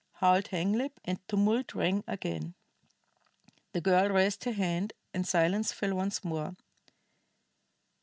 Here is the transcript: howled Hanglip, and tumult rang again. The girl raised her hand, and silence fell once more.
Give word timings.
howled 0.13 0.45
Hanglip, 0.47 0.99
and 1.05 1.19
tumult 1.27 1.75
rang 1.75 2.03
again. 2.07 2.55
The 3.73 3.81
girl 3.81 4.09
raised 4.09 4.43
her 4.45 4.51
hand, 4.51 4.93
and 5.13 5.27
silence 5.27 5.71
fell 5.71 5.93
once 5.93 6.23
more. 6.23 6.55